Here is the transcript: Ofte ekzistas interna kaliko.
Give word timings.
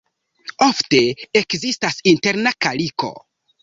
Ofte 0.67 1.03
ekzistas 1.43 2.03
interna 2.15 2.59
kaliko. 2.67 3.17